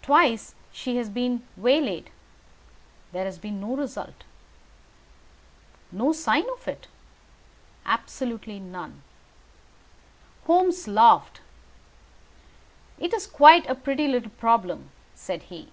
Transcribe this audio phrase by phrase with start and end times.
[0.00, 2.10] Twice she has been waylaid.
[3.10, 4.22] There has been no result."
[5.90, 6.86] "No sign of it?"
[7.84, 9.02] "Absolutely none."
[10.46, 11.40] Holmes laughed.
[13.00, 15.72] "It is quite a pretty little problem," said he.